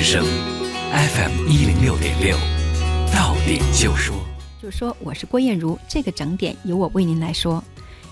[0.00, 0.24] 之声
[0.94, 2.34] FM 一零六点六，
[3.12, 4.16] 到点就说
[4.58, 7.62] 就说我是郭艳茹，这个整点由我为您来说。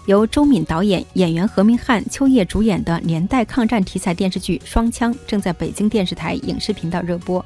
[0.04, 7.42] 由周敏导演、演员何明翰、秋叶主演的年代抗战题材电视剧《双枪》正在北京电视台影视频道热播。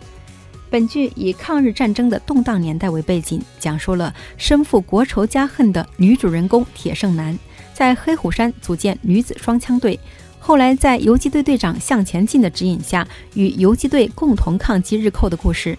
[0.68, 7.38] 本剧以抗日战争的动荡年代为背景，讲述了身负国仇家恨的女主人公铁胜男
[7.72, 10.00] 在黑虎山组建女子双枪队，
[10.44, 15.78] 后来在游击队队长向前进的指引下，与游击队共同抗击日寇的故事。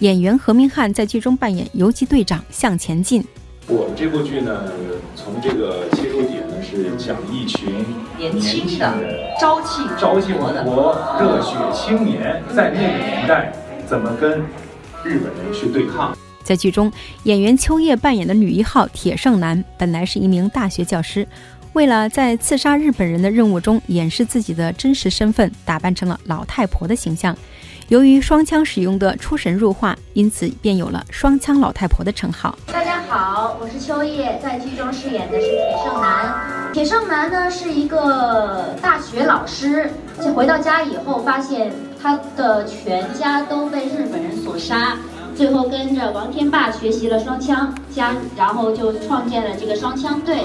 [0.00, 3.24] 演员何明翰在剧中扮演游击队长向前进。
[3.68, 4.64] 我们这部剧呢，
[5.14, 7.72] 从这个切入点呢是讲一群
[8.18, 8.98] 年轻的、
[9.40, 13.52] 朝气朝气蓬勃、热血青年在那个年代
[13.86, 14.40] 怎么跟
[15.04, 16.12] 日本人去对抗。
[16.42, 21.26] 在剧中，演员秋叶扮演的女一号铁胜男本来是一名大学教师，
[21.74, 27.36] 为了在刺杀日本人的任务中掩饰自己的真实身份，打扮成了老太婆的形象。
[27.88, 32.56] 由于双枪使用的出神入化，因此便有了“双枪老太婆”的称号。
[32.72, 36.72] 大家好，我是秋叶，在剧中饰演的是铁胜男。
[36.72, 39.90] 铁胜男呢是一个大学老师，
[40.32, 44.96] 回到家以后发现他的全家都被日本人所杀，
[45.36, 50.44] 最后跟着王天霸学习了双枪，加然后就创建了这个双枪队，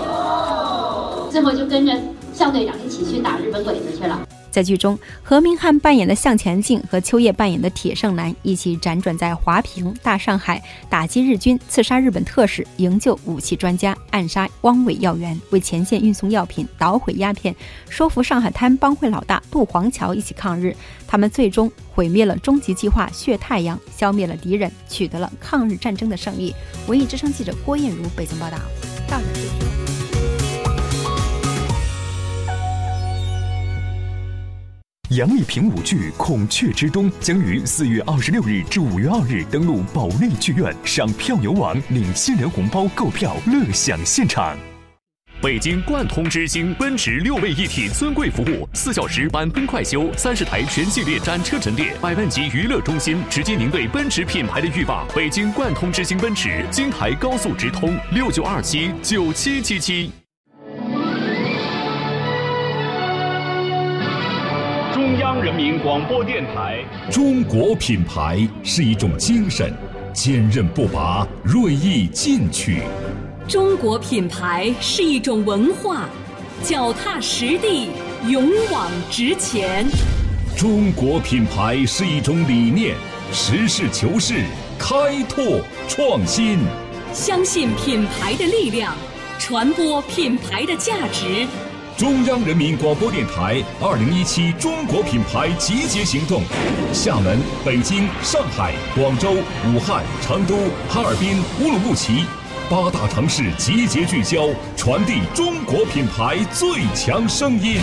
[1.29, 1.93] 最后就跟着
[2.33, 4.19] 向队长一起去打日本鬼子去了。
[4.51, 17.55] 在剧中，何明翰扮演的向前进和秋叶扮演的铁胜男一起辗转在华平、大上海，打击日军、刺杀日本特使、营救武器专家、暗杀汪伪要员、为前线运送药品、捣毁鸦片、
[17.89, 20.75] 说服上海滩帮会老大杜黄桥一起抗日。
[21.07, 26.53] 他们最终毁灭了终极计划“血太阳”，消灭了敌人，取得了抗日战争的胜利。
[26.87, 28.57] 文艺之声记者郭艳茹北京报道。
[29.07, 29.68] 到这
[35.09, 44.55] 杨丽萍舞剧《孔雀之冬》将于四月二十六日至五月二日登陆保利剧院，上票牛网领新人红包购票，乐享现场。
[45.41, 55.07] 北京贯通之星奔驰六位一体尊贵服务，四小时满喷快修，三十台全系列展车陈列，百万级娱乐中心，直击您对奔驰品牌的欲望。
[55.15, 60.11] 北京贯通之星奔驰，京台高速直通，六九二七九七七七。
[65.19, 66.81] 中央人民广播电台。
[67.11, 69.73] 中国品牌是一种精神，
[70.13, 72.83] 坚韧不拔，锐意进取；
[73.45, 76.07] 中国品牌是一种文化，
[76.63, 77.89] 脚踏实地，
[78.29, 79.83] 勇往直前；
[80.57, 82.95] 中国品牌是一种理念，
[83.33, 84.45] 实事求是，
[84.77, 85.59] 开拓
[85.89, 86.59] 创新。
[87.11, 88.95] 相信品牌的力量，
[89.37, 91.45] 传播品牌的价值。
[91.99, 96.41] 中央人民广播电台二零一七中国品牌集结行动，
[96.93, 99.33] 厦门、北京、上海、广州、
[99.65, 100.55] 武汉、成都、
[100.87, 102.23] 哈尔滨、乌鲁木齐
[102.69, 107.81] 八大城市集结聚焦，传递中国品牌最强声音。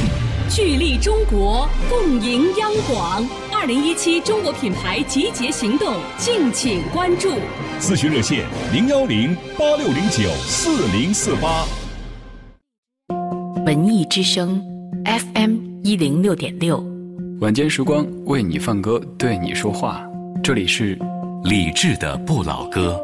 [0.49, 3.22] 聚力中国，共赢央广。
[3.53, 7.34] 二零一七中国品牌集结行动，敬请关注。
[7.78, 11.66] 咨询热线：零幺零八六零九四零四八。
[14.09, 14.62] 之声
[15.05, 16.83] ，FM 一零六点六，
[17.41, 20.00] 晚间时光为你放歌，对你说话。
[20.43, 20.99] 这里是
[21.44, 23.00] 李志的不老歌。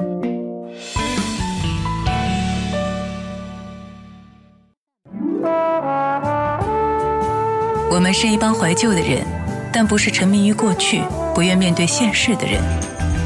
[7.90, 9.24] 我们是一帮怀旧的人，
[9.72, 11.02] 但不是沉迷于过去、
[11.34, 12.60] 不愿面对现实的人。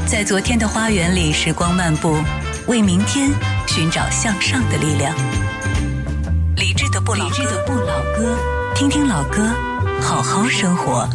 [0.05, 2.15] 在昨天的花园里，时光漫步，
[2.67, 3.29] 为明天
[3.67, 5.15] 寻找向上的力量。
[6.57, 8.35] 理智的不老歌，
[8.73, 9.47] 听听老歌，
[10.01, 11.07] 好好生活。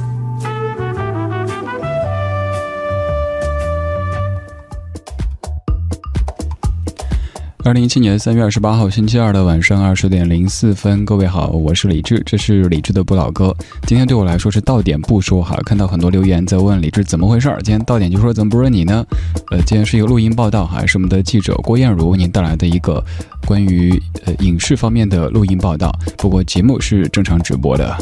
[7.65, 13.55] 二零一七年三月二十八号星期二的晚上二十点零四分，各位好，我是李志，这是李志的不老歌。
[13.87, 19.07] 今天对我来说是到点不说哈，看到很多留言在问李志怎么回事儿，今天到点就说怎么不是你呢？
[19.53, 23.03] 呃，今天是一个录音报道哈，是我们的记者郭艳茹为您带来的一个
[23.47, 27.97] 关于呃影视方面的录音报道，不过节目是正常直播的。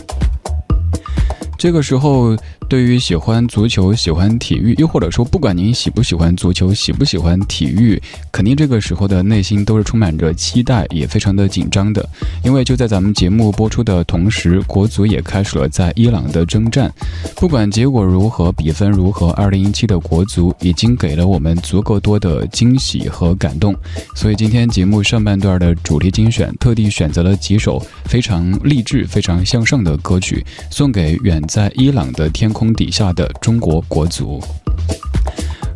[1.59, 2.35] 这个时候。
[2.71, 8.01] 对于喜欢足球、喜欢体育，又或者说不管您喜不喜欢足球、喜不喜欢体育，
[8.31, 12.09] 肯定这个时候的内心都是充满着期待，也非常的紧张的。
[12.45, 16.89] 因为就在咱们节目播出的同时，国足也开始了在伊朗的征战。
[17.35, 23.75] 不管结果如何，比分如何，二零一七的国足已经给了我们足够多的惊喜和感动。
[24.15, 34.39] 所以今天节目上半段的主题精选，特地选择了几首非常励志、非常向上的歌曲，送给远在伊朗的天空空底下的中国国足。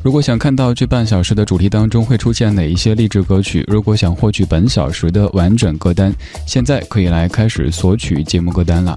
[0.04, 6.14] 如果想看到这半小时的主题当中会出现哪一些励志歌曲，如果想获取本小时的完整歌单，
[6.46, 8.94] 现在可以来开始索取节目歌单了。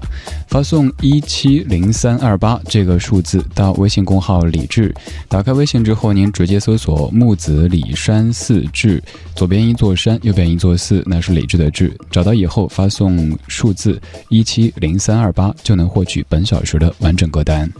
[0.48, 4.94] 发送一七零三二八这个数字到微信公号李志，
[5.30, 9.02] 打开微信之后，您直接搜索木子李山四志，
[9.34, 11.90] 左边一座山，右边一座寺，那是李志的志。
[12.10, 17.72] 找到以后发送数字一七零三二八，就能获取本小时的完整歌单。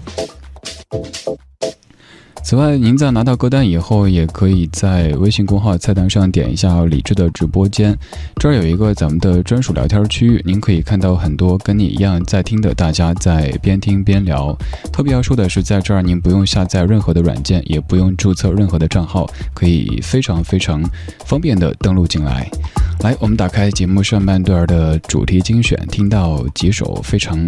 [2.43, 7.95] 此外，您在拿到歌单以后，也可以在微信公号菜单上点一下李智的直播间，
[8.37, 14.57] 这儿有一个咱们的专属聊天区域，您可以看到很多跟你一样在听的大家在边听边聊。
[14.91, 20.83] 特别要说的是，在这儿您不用下载任何的软件，也不用注册任何的账号，可以非常非常
[21.27, 22.49] 方便的登录进来。
[23.01, 27.39] 来，我们打开节目上半段的主题精选，听到几首非常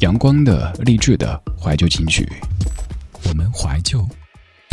[0.00, 2.28] 阳光的励志的怀旧金曲。
[3.28, 4.06] 我们怀旧。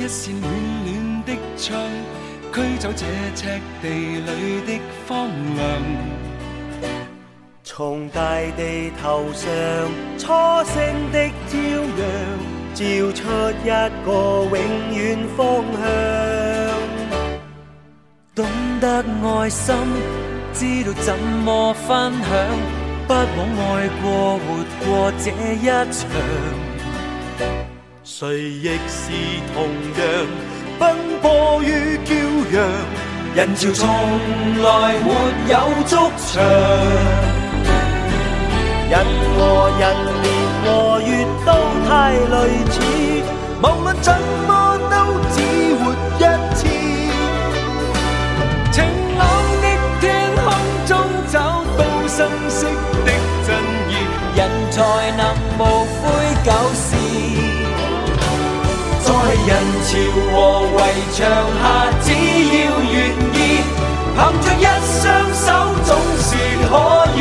[0.00, 0.50] 一扇暖
[0.86, 1.78] 暖的窗，
[2.54, 3.04] 驱走这
[3.34, 5.60] 赤地里的荒凉。
[7.62, 9.46] 从大地头上
[10.16, 10.24] 初
[10.70, 11.58] 升的朝
[11.98, 12.02] 阳，
[12.72, 12.80] 照
[13.12, 13.20] 出
[13.62, 13.66] 一
[14.06, 14.08] 个
[14.56, 14.58] 永
[14.96, 15.38] 远方
[15.76, 15.82] 向。
[18.34, 18.46] 懂
[18.80, 19.76] 得爱心，
[20.54, 22.28] 知道怎么分享，
[23.06, 24.46] 不枉爱过活
[24.82, 25.30] 过这
[25.60, 26.08] 一场。
[28.20, 29.10] 谁亦是
[29.54, 29.64] 同
[29.96, 30.04] 样
[30.78, 32.12] 奔波于骄
[32.52, 32.60] 阳，
[33.34, 33.88] 人潮从
[34.62, 35.08] 来没
[35.48, 35.54] 有
[35.86, 35.96] 足
[36.26, 36.44] 长。
[38.90, 38.94] 人
[39.38, 39.38] 和
[39.80, 39.82] 人
[40.20, 40.28] 年
[40.62, 40.68] 和
[41.00, 41.10] 月
[41.46, 41.48] 都
[41.88, 42.36] 太类
[42.68, 42.76] 似，
[43.62, 44.12] 无论怎
[44.46, 44.50] 么
[44.90, 44.94] 都
[45.32, 45.40] 只
[45.76, 45.82] 活
[46.18, 46.20] 一
[46.56, 46.60] 次。
[48.70, 48.84] 晴
[49.16, 49.20] 朗
[49.62, 49.64] 的
[49.98, 50.04] 天
[50.44, 50.46] 空
[50.84, 50.92] 中
[51.32, 51.34] 找
[51.78, 53.08] 到生息的
[53.46, 53.48] 真
[53.88, 53.90] 意，
[54.36, 54.38] 人
[54.70, 54.76] 才
[55.16, 55.20] 能
[55.58, 56.04] 无悔
[56.44, 56.84] 旧事。
[56.84, 56.89] 在
[59.46, 59.50] 人
[59.84, 59.88] 潮
[60.32, 60.34] 和
[60.76, 60.78] 围
[61.12, 61.18] 墙
[61.60, 61.62] 下，
[62.02, 62.94] 只要愿
[63.34, 63.36] 意，
[64.14, 65.00] 凭着一双
[65.34, 65.44] 手
[65.84, 65.88] 总
[66.18, 66.28] 是
[66.68, 66.72] 可
[67.16, 67.18] 以。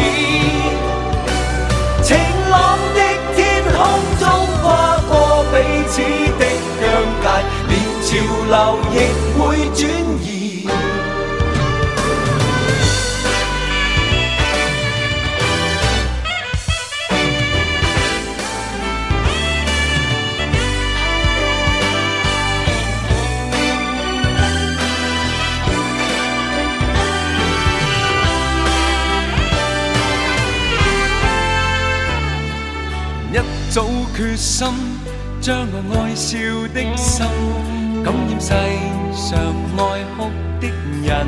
[2.04, 2.08] 晴
[2.50, 2.54] 朗
[2.94, 2.98] 的
[3.36, 3.38] 天
[3.76, 3.78] 空
[4.20, 4.24] 中，
[4.62, 4.64] 跨
[5.08, 5.12] 过
[5.52, 5.54] 彼
[5.88, 5.94] 此
[6.38, 6.42] 的
[6.80, 6.84] 疆
[7.22, 7.26] 界，
[7.70, 7.72] 连
[8.04, 8.08] 潮
[8.50, 8.54] 流
[8.92, 8.96] 亦
[9.38, 9.40] 会
[9.74, 9.80] 转
[10.24, 10.39] 移。
[34.20, 34.68] 决心
[35.40, 36.38] 将我爱笑
[36.74, 37.26] 的心
[38.04, 38.52] 感染世
[39.16, 39.40] 上
[39.78, 39.80] 爱
[40.18, 40.68] 哭的
[41.08, 41.26] 人。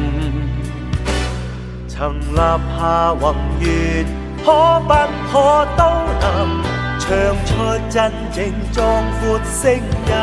[1.87, 4.05] 曾立下宏愿，
[4.43, 4.91] 可不
[5.31, 5.39] 可
[5.77, 5.81] 都
[6.19, 6.61] 能
[6.99, 7.07] 唱
[7.45, 7.49] 出
[7.89, 8.83] 真正壮
[9.21, 10.13] 阔声音？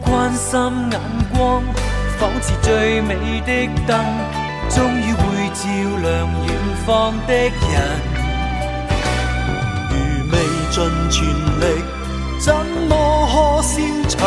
[0.00, 0.50] 关心
[0.90, 1.00] 眼
[1.32, 1.62] 光，
[2.18, 3.14] 仿似最美
[3.46, 4.04] 的灯，
[4.68, 5.62] 终于会照
[6.02, 6.50] 亮远
[6.84, 8.13] 方的人。
[10.74, 11.22] 尽全
[11.60, 11.84] 力，
[12.40, 12.52] 怎
[12.88, 12.92] 么
[13.30, 13.78] 可消
[14.08, 14.18] 沉？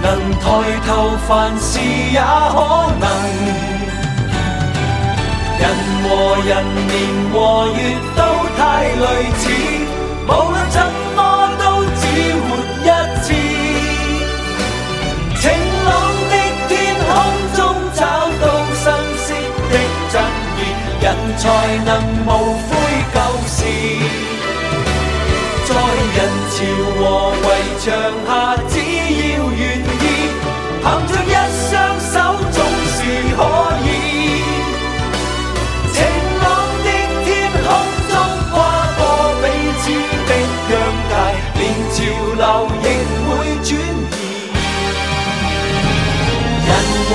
[0.00, 0.06] 能
[0.38, 0.46] 抬
[0.86, 2.54] 头，凡事也可
[3.00, 3.04] 能。
[5.58, 5.62] 人
[6.04, 6.08] 和
[6.46, 6.94] 人，年
[7.32, 7.34] 和
[7.74, 7.78] 月
[8.14, 8.20] 都
[8.56, 9.04] 太类
[9.36, 9.42] 似，
[10.28, 10.78] 无论怎
[11.16, 11.18] 么
[11.58, 11.64] 都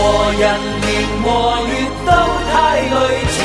[0.10, 0.44] 何人
[0.82, 0.89] 年
[1.22, 1.28] 和
[1.68, 1.72] 月
[2.04, 2.10] 都
[2.50, 2.94] 太类
[3.30, 3.38] 似，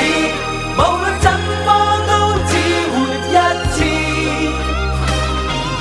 [0.78, 1.26] 无论怎
[1.66, 1.68] 么
[2.08, 2.10] 都
[2.48, 2.52] 只
[2.88, 2.94] 活
[3.28, 3.36] 一
[3.74, 3.76] 次。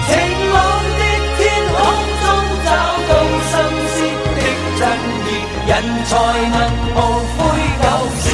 [0.08, 0.10] 晴
[0.54, 0.56] 朗
[1.00, 1.02] 的
[1.38, 1.80] 天空
[2.20, 2.24] 中
[2.66, 2.68] 找
[3.08, 3.12] 到
[3.50, 3.54] 生
[3.94, 3.96] 息
[4.36, 4.38] 的
[4.78, 4.82] 真
[5.24, 5.30] 意，
[5.70, 5.72] 人
[6.04, 6.12] 才
[6.52, 6.56] 能
[6.94, 7.00] 无
[7.38, 7.40] 悔
[7.82, 7.84] 旧
[8.20, 8.26] 事。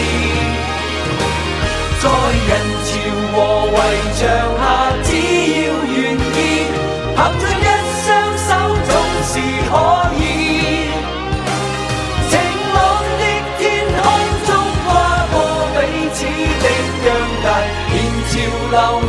[2.01, 2.03] 在
[2.49, 2.51] 人
[2.85, 2.89] 潮
[3.31, 3.37] 和
[3.75, 3.77] 围
[4.17, 4.19] 墙
[4.57, 4.63] 下，
[18.71, 19.08] lòng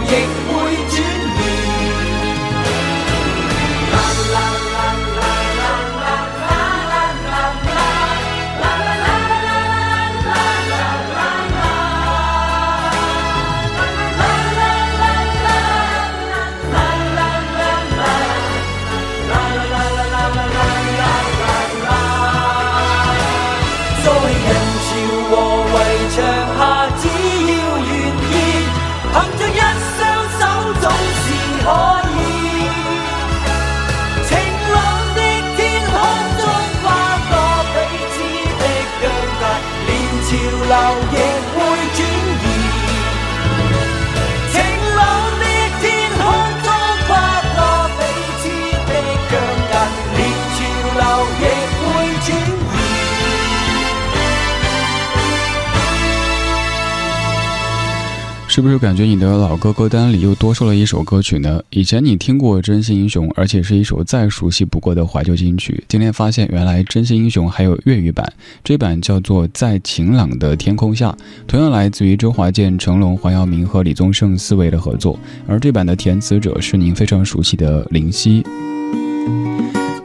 [58.52, 61.62] 是不是感觉你的老歌歌单里又多出了一首歌曲呢？
[61.71, 65.85] 以前你听过《真心英雄》，而且是一首再熟悉不过的怀旧金曲。
[65.87, 68.30] 今天发现原来《真心英雄》还有粤语版，
[68.64, 71.11] 这版叫做《在晴朗的天空下》，
[71.47, 75.16] 同样来自于周华健、成龙、黄耀明和李宗盛四位的合作。
[75.47, 78.45] 而这版的填词者是您非常熟悉的林夕。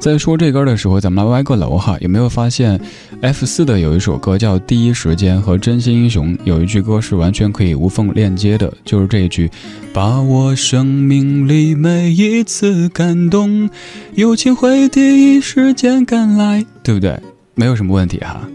[0.06, 2.80] 在说这歌的时候，咱们来歪个楼哈，有没有发现
[3.22, 9.50] ，F 四的有一首歌叫《第一时间》，和《真心英雄》有一句歌是完全可以无缝链接的，就是这一句
[9.92, 13.68] ：“把我生命里每一次感动，
[14.14, 17.20] 友情会第一时间赶来，对不对？
[17.56, 18.48] 没有什么问题哈。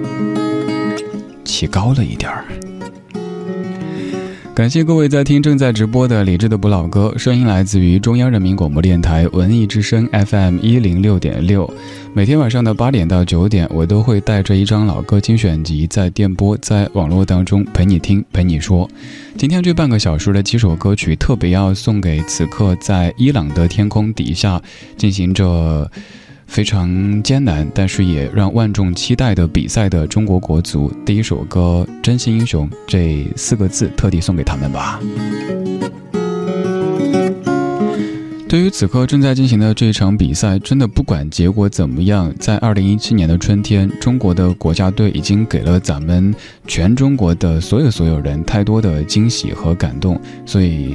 [1.46, 2.44] 起高了一点儿。
[4.56, 11.70] 感谢各位在听正在直播的理智的不老歌，声音来自于中央人民广播电台文艺之声 FM 一零六点六。
[12.14, 18.88] 每天晚上的八点到九点，我都会带着一张老歌精选集，在电波、在网络当中陪你听、陪你说。
[19.36, 24.58] 今天这半个小时的几首歌曲，特别要送给此刻在伊朗的天空底下
[24.96, 25.90] 进行着。
[26.46, 35.00] 非常艰难，但是也让万众期待的比赛的中国国足，第一首歌《真心英雄》这四个字，特地送给他们吧。
[38.48, 46.32] 对于此刻正在进行的这场比赛，真的不管结果怎么样，在二零一七年的春天，中国的国家队已经给了咱们
[46.66, 50.94] 全中国的所有所有人太多的惊喜和感动，所以，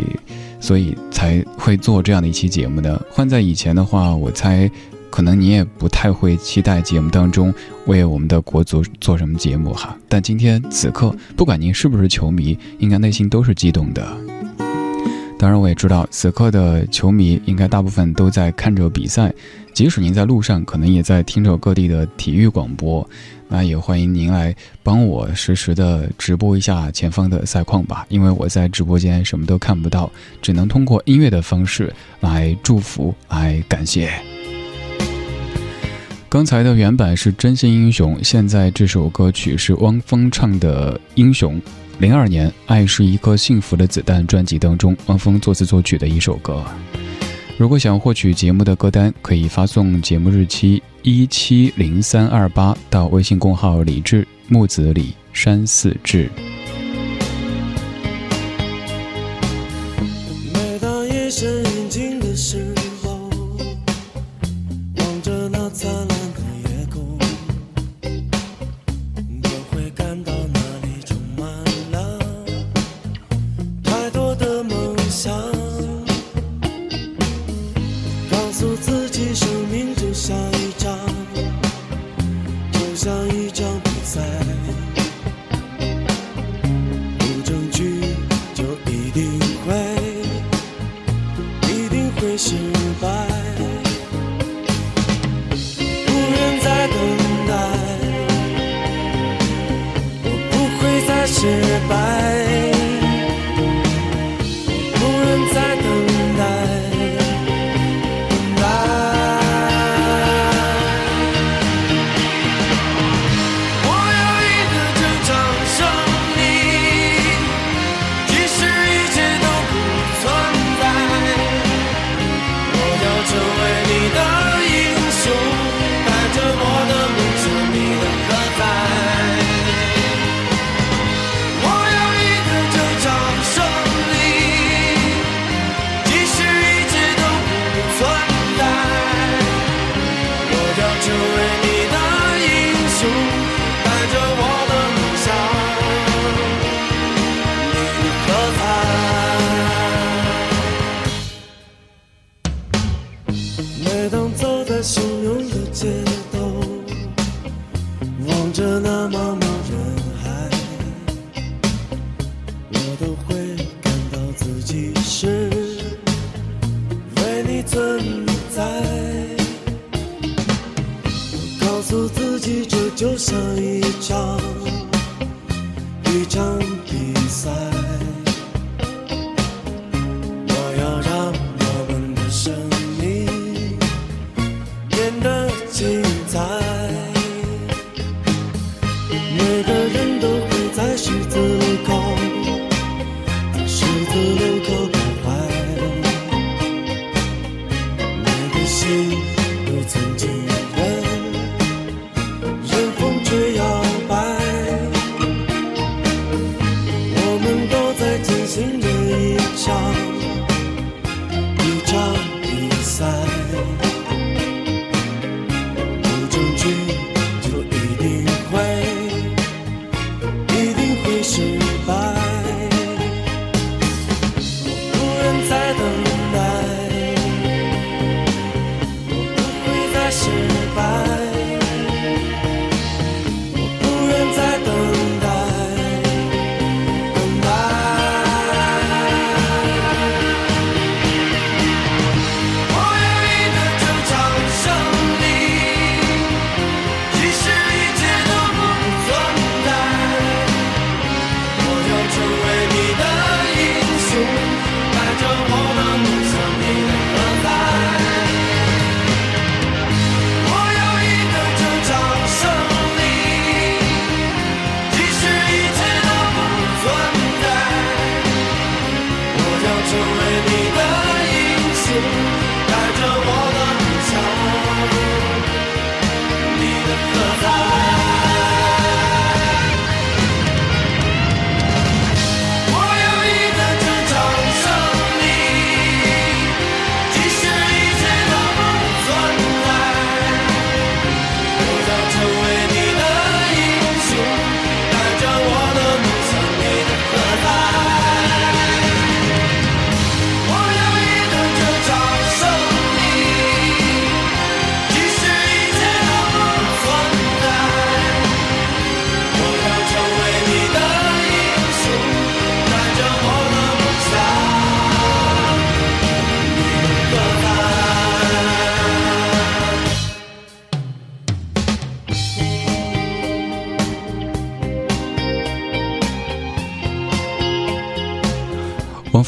[0.62, 3.00] 所以才会做这样的一期节目呢。
[3.12, 4.72] 换在以前的话，我猜。
[5.12, 7.54] 可能你也不太会期待节目当中
[7.86, 14.18] 为我们的国足做什么节目哈，但今天此刻，不管您是不是球迷，应该内心都是激动的。
[15.38, 19.34] 当然，我也知道此刻的球迷应该大部分都在看着比赛，
[19.74, 23.08] 即使您在路上，可能也在听着各地的体育广播。
[23.48, 30.10] 那也欢迎您来帮我实时的直播一下前方的赛况吧，因为我在直播间什么都看不到，
[30.42, 31.92] 只能通过音乐的方式
[32.22, 34.14] 来祝福、来感谢。
[36.32, 41.56] 刚才的原版是《真心英雄》，现在这首歌曲是汪峰唱的《英雄》。
[42.00, 46.64] 零二年《爱是一颗幸福的子弹》专辑当中，汪峰作词作曲的一首歌。
[47.58, 56.30] 如果想获取节目的歌单，可以发送节目日期一七零三二八到微信公号“李志木子李山寺志”。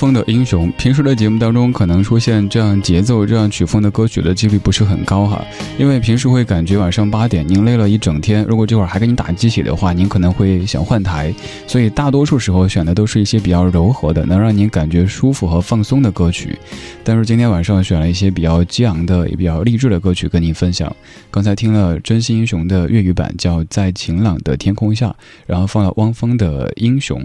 [0.04, 5.42] 风的《英雄》，平时的节目当中可能出现这样节奏、这样曲风的歌曲的几率不是很高哈，
[5.80, 11.34] 因为平时会感觉晚上八点您累了一整天，如果这会儿还给你打鸡血的话，您可能会想换台，
[11.66, 16.60] 所以大多数时候选的都是一些比较柔和的，能让您感觉舒服和放松的歌曲。
[17.06, 20.94] 但是今天晚上选了一些比较激昂的、也比较励志的歌曲跟您分享。
[21.32, 25.08] 刚才听了《真心英雄》的粤语版，叫《在晴朗的天空下》，
[25.46, 27.18] 然后放了汪峰的《英雄》。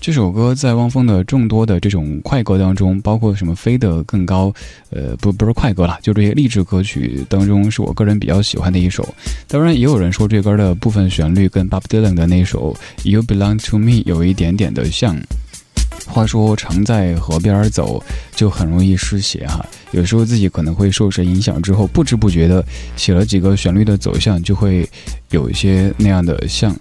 [0.00, 4.52] 这首歌在汪峰的众多的这种快歌当中，包括什么飞得更高，
[4.90, 9.06] 呃，不不是快歌了，就这些励志歌曲当中，是我个人比较喜欢的一首。
[9.48, 12.74] 当然，也有人说这歌的部分旋律跟 Bob Dylan 的那首
[13.08, 15.16] 《You Belong to Me》有一点点的像。
[16.06, 18.02] 话说，常在河边走，
[18.36, 19.64] 就很容易失血哈。
[19.92, 22.62] 有时候自己可能会受谁影响之后，不知不觉的
[22.94, 24.86] 写了几个旋律的走向，就会
[25.30, 26.76] 有一些那样的像。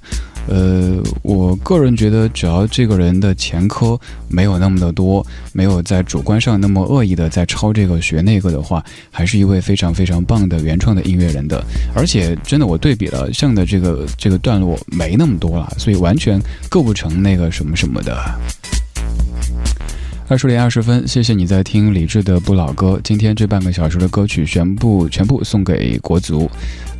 [0.47, 11.63] 呃，我个人觉得，只要这个人的前科没有那么的多，没有在主观上那么恶意的在抄这个学那个的话，还是一位非常非常棒的原创的音乐人的。
[11.95, 18.17] 而且真的，我对比了像的这个这个段落没那么多了，所以完全构不成那个什么什么的。
[20.29, 22.99] 二十点二十分，谢谢你在听李志的不老歌。
[23.03, 26.49] 今天这半个小时的歌曲全部全部送给国足，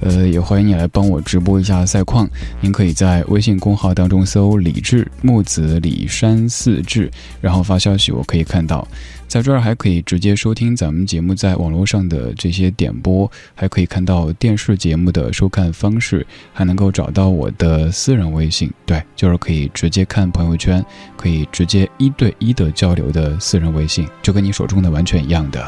[0.02, 2.30] 呃，也欢迎你来帮我直播一下赛况。
[2.60, 7.10] 您可以在微信公号当中搜“李志木子李山四志”，
[7.40, 8.86] 然后发消息，我可以看到。
[9.34, 20.86] 在这儿还可以直接收听咱们节目在网络上的这些点播，还可以看到电视节目的收看方式，还能够找到我的私人微信，对，就是可以直接看朋友圈，
[21.18, 25.68] 可以直接一对一的交流的私人微信，就跟你手中的完全一样的。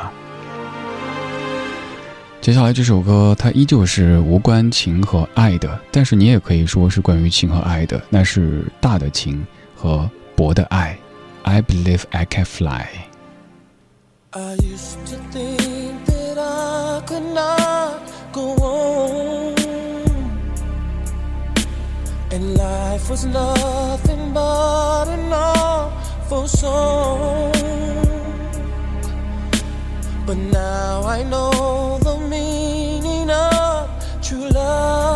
[2.39, 10.95] 接下来这首歌，它依旧是无关情和爱的，但是你也可以说是关于情和爱的，那是大的情和薄的爱。
[11.41, 12.85] I believe I can fly。
[14.37, 18.01] I used to think that I could not
[18.33, 19.55] go on,
[22.31, 27.53] and life was nothing but an awful song.
[30.25, 33.89] But now I know the meaning of
[34.21, 35.15] true love.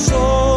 [0.00, 0.49] soul.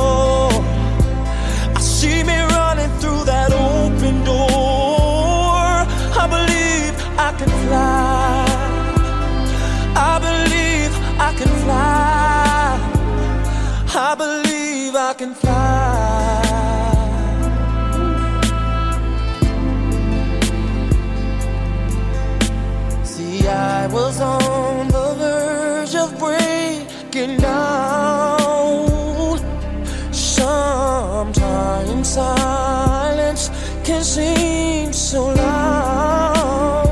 [34.14, 36.88] Can seem so loud.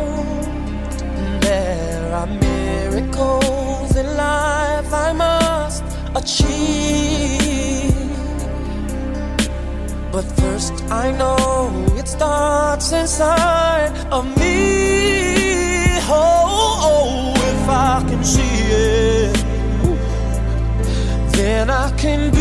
[1.41, 5.83] There are miracles in life I must
[6.15, 7.93] achieve.
[10.11, 15.99] But first, I know it starts inside of me.
[16.13, 19.37] Oh, oh, oh if I can see it,
[21.33, 22.40] then I can be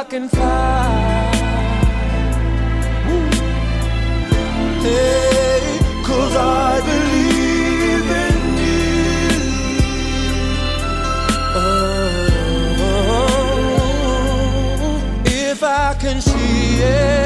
[0.00, 1.30] I can fly.
[4.80, 8.88] Hey, cause I believe in you.
[11.54, 12.02] Oh,
[15.26, 17.19] if I can see it,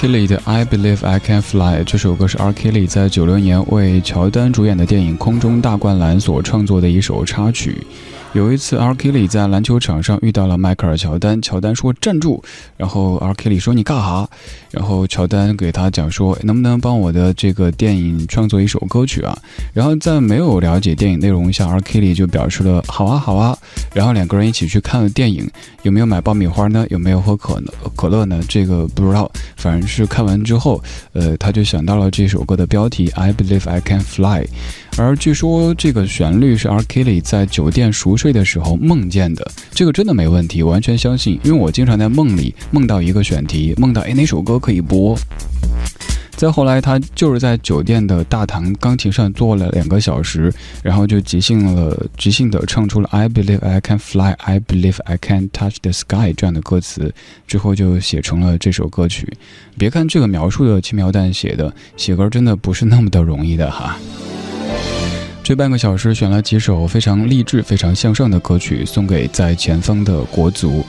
[0.00, 2.52] Kelly 的《I Believe I Can Fly》这首歌是 R.
[2.52, 7.84] Kelly 在九六年为乔丹主演的电影《空中大灌篮》所创作的一首插曲。
[8.34, 8.94] 有一次，R.
[8.94, 12.42] Kelly 在篮球场上遇到了迈克尔·乔丹，乔丹说站住，
[12.76, 13.32] 然后 R.
[13.32, 14.28] Kelly 说你干哈？
[14.70, 19.36] 然后乔丹给他讲说能不能帮我的这个电影创作一首歌曲啊？
[19.72, 21.80] 然后在没有了解电影内容下，R.
[21.80, 23.56] Kelly 就表示了好啊好啊。
[23.94, 25.50] 然后两个人一起去看了电影，
[25.82, 26.86] 有没有买爆米花呢？
[26.90, 27.60] 有没有喝可
[27.96, 28.40] 可乐呢？
[28.46, 30.82] 这个不知道，反正是看完之后，
[31.14, 34.46] 呃，他就想到了这首歌的标题 I Believe I Can Fly。
[34.98, 36.80] 而据说这个旋律是 R.
[36.82, 45.16] Kelly 在酒店熟睡的时候梦见的，这个真的没问题，完全相信，因为我经常在梦里梦到一个选题，梦到哎哪首歌可以播。
[46.36, 57.14] 再后来，他就是在酒店的大堂钢琴上坐了两个小时，然后就即兴了，即兴的唱出了 "I believe I can fly, I believe I can touch the sky" 这样的歌词，
[57.46, 59.32] 之后就写成了这首歌曲。
[59.76, 63.96] 别看这个描述的轻描淡写的，写歌真的不是那么的容易的哈。
[65.48, 70.84] 这半个小时选了几首非常励志、非常向上的歌曲，送给在前方的国足。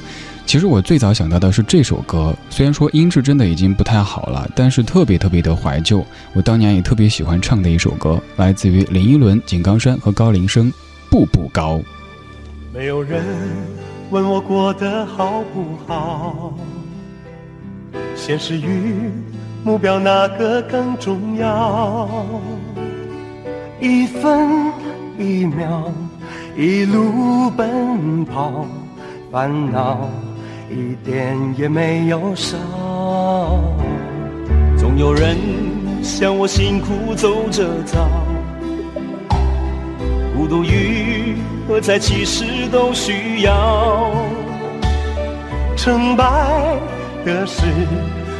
[0.45, 6.06] 其实我最早想到的是这首歌，虽然说音质真的已经不太好了，但是特别特别的怀旧。
[6.34, 10.69] 我当年也特别喜欢唱的一首歌，来自于林依轮、井冈山和高林生，
[11.10, 11.78] 《步步高》。
[12.74, 13.24] 没有人
[14.10, 16.54] 问我过得好不好，
[18.13, 19.10] 现实与
[19.63, 22.10] 目标哪个更重要？
[23.81, 24.71] 一分
[25.17, 25.91] 一秒，
[26.55, 28.65] 一路奔跑，
[29.31, 30.09] 烦恼
[30.69, 32.57] 一点也没有少。
[34.77, 35.37] 总有人
[36.03, 38.09] 像我辛苦走着早，
[40.35, 41.37] 孤独与
[41.67, 44.11] 喝彩其实都需要。
[45.77, 46.25] 成败
[47.23, 47.63] 得失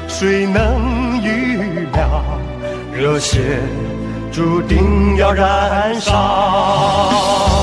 [0.10, 1.56] 谁能预
[1.94, 2.24] 料？
[2.94, 3.60] 热血
[4.40, 7.59] 注定要燃烧。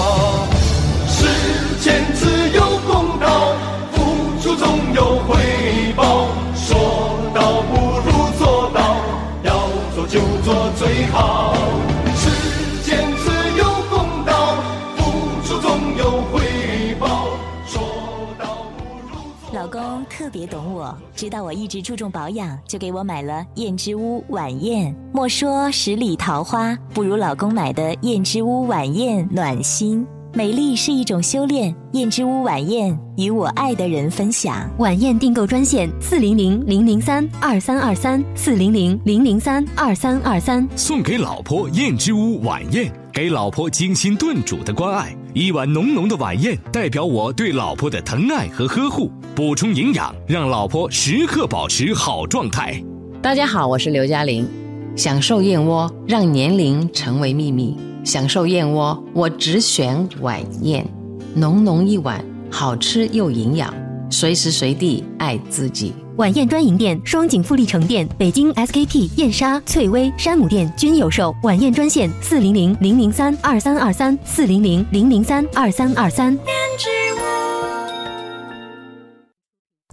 [19.52, 24.94] 老公特别懂我，知道我一直注重保养，就给我买了燕之屋晚宴。
[25.12, 30.04] 莫说十里桃花，不如老公买的燕之屋晚宴暖心。
[30.34, 34.68] 美丽是一种修炼，燕之屋晚宴与我爱的人分享。
[34.78, 40.68] 晚宴订购专线：四零零零零三二三二三四零零零零三二三二三。
[40.74, 52.82] 送给老婆燕之屋晚宴，给老婆精心炖煮的关爱，一碗浓浓的晚宴，代表我对老婆的疼爱和呵护，补充营养，让老婆时刻保持好状态。
[53.20, 54.48] 大家好，我是刘嘉玲。
[54.96, 57.76] 享受燕窝，让年龄成为秘密。
[58.02, 60.86] 享受燕窝，我只选晚宴，
[61.34, 63.70] 浓浓一碗，好吃又营养，
[64.10, 65.92] 随时随地爱自己。
[66.16, 71.34] 晚宴专营店：双井富力城店、北京 SKP、燕莎、翠微、山姆店均有售。
[71.42, 76.36] 晚宴专线：四零零零零三二三二三四零零零零三二三二三。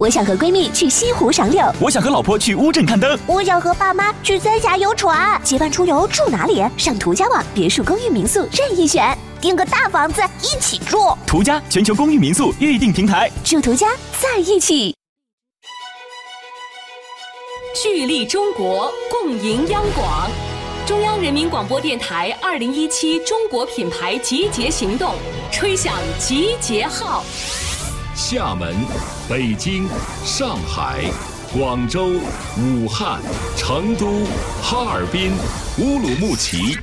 [0.00, 5.38] 我想和闺蜜去西湖赏柳，我想和老婆去乌镇看灯，我想和爸妈去三峡游船。
[5.44, 6.64] 结伴出游住哪里？
[6.78, 10.96] 上途家网别墅、公寓、民宿任意选，订个大房子一起住。
[11.26, 14.94] 途家全球公寓民宿预订平台，住途家在一起。
[17.74, 20.30] 聚力中国，共赢央广。
[20.86, 25.16] 中央人民广播电台二零一七中国品牌集结行动，
[25.50, 27.24] 吹响集结号。
[28.14, 28.76] 厦门、
[29.28, 29.88] 北京、
[30.24, 31.00] 上海、
[31.52, 32.10] 广州、
[32.56, 33.20] 武汉、
[33.56, 34.24] 成都、
[34.62, 35.32] 哈尔滨、
[35.78, 36.78] 乌鲁木齐，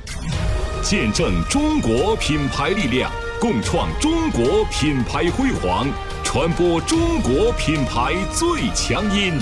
[0.82, 5.88] 见证中国品牌力量，共创中国品牌辉煌，
[6.22, 9.32] 传播中国品牌最强音。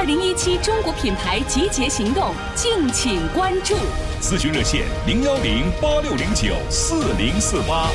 [0.00, 3.74] 二零一七中国品牌集结行动，敬请关注。
[4.18, 7.90] 咨询热线：零幺零八六零九四零四八。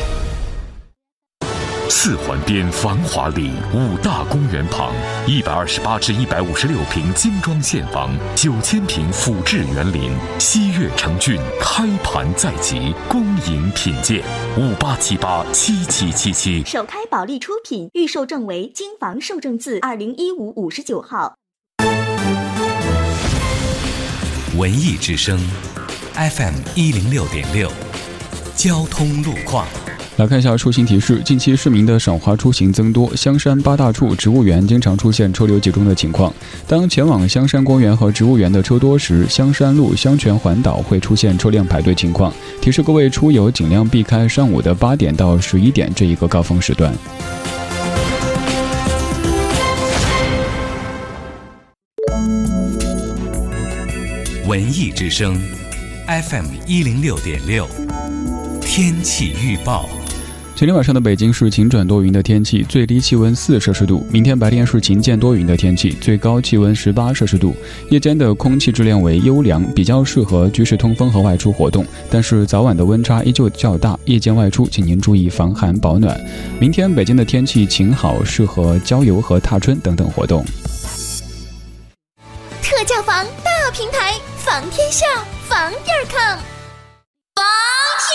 [1.89, 4.93] 四环边繁华里五大公园旁，
[5.25, 14.21] 一百二十八至一百五十六平精装现房，九千平府制园林，西悦城郡开盘在即，恭迎品鉴，
[14.59, 16.63] 五八七八七七七七。
[16.65, 21.35] 首开保利出品，预售证为京房售证字二零一五五十九号。
[24.57, 25.37] 文艺之声
[26.13, 27.69] ，FM 一零六点六，
[28.55, 29.67] 交通路况。
[30.15, 36.33] 来看一下出行提示：近期市民的赏花出行增多，香山八大处植物园经常出现车流集中的情况。
[36.65, 42.33] 当前往香山公园和植物园的车多时，香山路香泉环岛会出现车辆排队情况。
[42.61, 46.93] 提示各位出游尽量避开上午的八点到十一点这一个高峰时段。
[54.55, 55.37] 文艺之声
[56.07, 57.67] ，FM 一零六点六，
[58.61, 59.89] 天气预报。
[60.55, 64.07] 今天晚上的北京是晴转多云的天气，最低气温四摄氏度。
[64.09, 67.53] 明天白天是晴间多云的天气，最高气温十八摄氏度。
[67.89, 71.85] 夜间的空气质量为优良，比较适合居室通风和外出活动。
[72.09, 76.17] 但是早晚的温差依旧较大，夜间外出请您注意防寒保暖。
[76.61, 80.45] 明天北京的天气晴好，适合郊游和踏春等等活动。
[84.55, 85.05] 台，房天下，
[85.49, 86.39] 房点儿 com。
[87.35, 87.43] 房
[87.99, 88.07] 天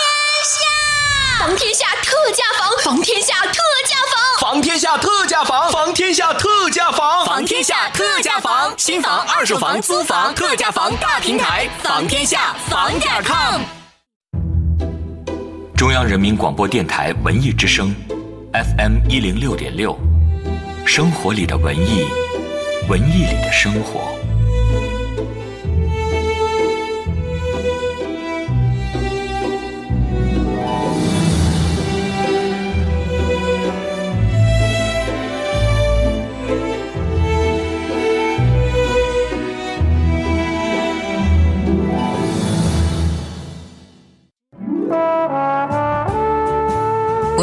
[0.48, 1.56] 下，房。
[1.56, 13.60] 天下特价房，房天下特价房，房天下特价房，房天下特价房，房天下特价房，新房、二手房、租房特价房大平台，房天下房点儿 com。
[15.76, 17.94] 中央人民广播电台文艺之声
[18.54, 19.94] ，FM 一零六点六，
[20.86, 22.08] 生活里的文艺，
[22.88, 24.19] 文艺里的生活。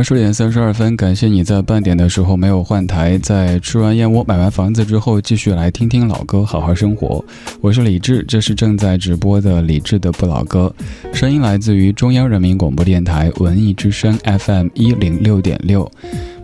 [0.00, 7.22] 二十点三十二分，感谢你在半点的时候没有换台，在吃完燕窝、买完房子之后，继续来听听老歌，好好生活。
[7.60, 10.74] 我是李志，这是正在直播的李志的不老歌，
[11.12, 15.86] 声音来自于中央人民广播电台文艺之声 FM 一零六点六。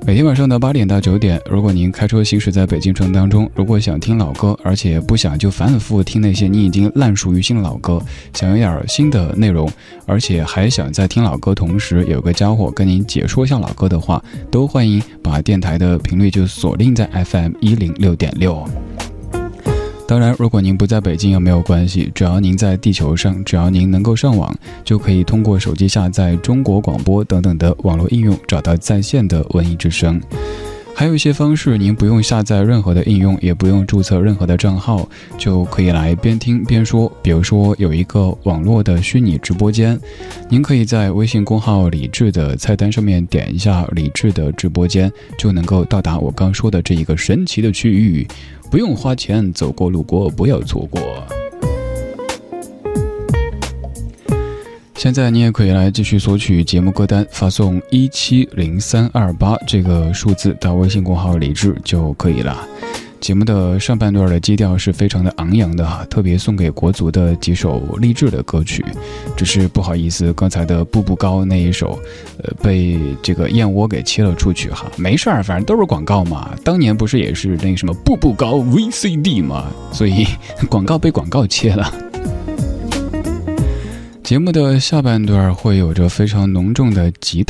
[0.04, 8.00] 每天晚上的八点到九点，如果您开车行驶在北京城当中，如果想听老歌，而且不想就反反复复听那些你已经烂熟于心的老歌，
[8.32, 9.68] 想有点新的内容，
[10.06, 18.64] 而且还想在听老歌同时有个家伙跟您解说一下老歌的话，都欢迎把电台的频率就锁定在 FM 一零六点六。
[20.08, 30.20] 当然，如果您不在北京也没有关系，只要您在地球上，只要您能够上网，就可以通过手机下载中国广播等等的网络应用，找到在线的文艺之声。
[30.98, 35.06] 还有一些方式，您不用下载任何的应用，也不用注册任何的账号，
[35.37, 37.12] 就可以来边听边说。
[37.22, 40.00] 比如说，有一个网络的虚拟直播间，
[40.48, 48.26] 您可以在微信公号“李智”的菜单上面点一下“李智”的直播间，就能够到达我刚说的这一个神奇的区域。
[48.70, 51.02] 不用花钱，走过路过不要错过。
[54.96, 62.66] 现在你也可以来继续索取节目歌单，发送一七零三二八这个数字到微信公号“李智”就可以了。
[63.20, 68.85] 节目的上半段的基调是非常的昂扬的哈，特别送给国足的几首励志的歌曲。
[69.37, 71.98] 只是不好意思，刚才的步步高那一首，
[72.42, 74.87] 呃，被这个燕窝给切了出去哈。
[74.96, 76.50] 没事儿，反正都是广告嘛。
[76.64, 80.26] 当年不是也是那什么步步高 VCD 嘛，所以
[80.68, 81.92] 广告被广告切了。
[84.26, 87.44] 节目的下半段会有着非常浓重的吉他